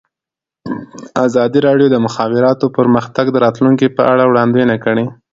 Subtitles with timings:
[1.25, 5.05] ازادي راډیو د د مخابراتو پرمختګ د راتلونکې په اړه وړاندوینې کړې.